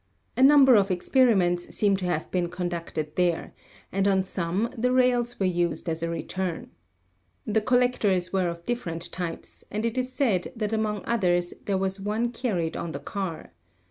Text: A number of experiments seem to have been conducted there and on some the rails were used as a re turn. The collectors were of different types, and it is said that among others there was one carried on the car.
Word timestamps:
A 0.35 0.41
number 0.41 0.73
of 0.73 0.89
experiments 0.89 1.75
seem 1.75 1.95
to 1.97 2.05
have 2.05 2.31
been 2.31 2.49
conducted 2.49 3.15
there 3.17 3.53
and 3.91 4.07
on 4.07 4.23
some 4.23 4.73
the 4.75 4.91
rails 4.91 5.39
were 5.39 5.45
used 5.45 5.87
as 5.87 6.01
a 6.01 6.09
re 6.09 6.23
turn. 6.23 6.71
The 7.45 7.61
collectors 7.61 8.33
were 8.33 8.47
of 8.49 8.65
different 8.65 9.11
types, 9.11 9.63
and 9.69 9.85
it 9.85 9.99
is 9.99 10.11
said 10.11 10.51
that 10.55 10.73
among 10.73 11.05
others 11.05 11.53
there 11.65 11.77
was 11.77 11.99
one 11.99 12.31
carried 12.31 12.75
on 12.75 12.93
the 12.93 12.99
car. 12.99 13.53